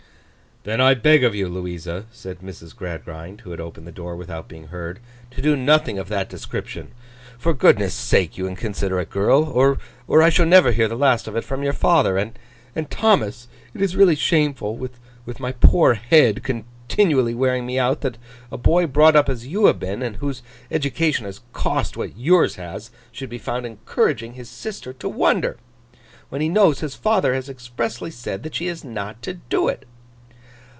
'Then 0.63 0.79
I 0.79 0.93
beg 0.93 1.23
of 1.23 1.33
you, 1.33 1.49
Louisa,' 1.49 2.05
said 2.11 2.41
Mrs. 2.41 2.75
Gradgrind, 2.75 3.41
who 3.41 3.49
had 3.49 3.59
opened 3.59 3.87
the 3.87 3.91
door 3.91 4.15
without 4.15 4.47
being 4.47 4.67
heard, 4.67 4.99
'to 5.31 5.41
do 5.41 5.55
nothing 5.55 5.97
of 5.97 6.07
that 6.09 6.29
description, 6.29 6.91
for 7.39 7.51
goodness' 7.55 7.95
sake, 7.95 8.37
you 8.37 8.45
inconsiderate 8.47 9.09
girl, 9.09 9.45
or 9.47 10.21
I 10.21 10.29
shall 10.29 10.45
never 10.45 10.71
hear 10.71 10.87
the 10.87 10.95
last 10.95 11.27
of 11.27 11.35
it 11.35 11.43
from 11.43 11.63
your 11.63 11.73
father. 11.73 12.15
And, 12.19 12.37
Thomas, 12.91 13.47
it 13.73 13.81
is 13.81 13.95
really 13.95 14.13
shameful, 14.13 14.77
with 14.77 15.39
my 15.39 15.51
poor 15.53 15.95
head 15.95 16.43
continually 16.43 17.33
wearing 17.33 17.65
me 17.65 17.79
out, 17.79 18.01
that 18.01 18.19
a 18.51 18.57
boy 18.59 18.85
brought 18.85 19.15
up 19.15 19.29
as 19.29 19.47
you 19.47 19.65
have 19.65 19.79
been, 19.79 20.03
and 20.03 20.17
whose 20.17 20.43
education 20.69 21.25
has 21.25 21.41
cost 21.53 21.97
what 21.97 22.15
yours 22.15 22.57
has, 22.57 22.91
should 23.11 23.31
be 23.31 23.39
found 23.39 23.65
encouraging 23.65 24.33
his 24.33 24.47
sister 24.47 24.93
to 24.93 25.09
wonder, 25.09 25.57
when 26.29 26.39
he 26.39 26.49
knows 26.49 26.81
his 26.81 26.93
father 26.93 27.33
has 27.33 27.49
expressly 27.49 28.11
said 28.11 28.43
that 28.43 28.53
she 28.53 28.67
is 28.67 28.83
not 28.83 29.23
to 29.23 29.33
do 29.33 29.67
it. 29.67 29.87